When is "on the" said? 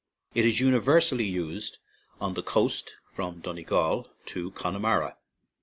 2.19-2.41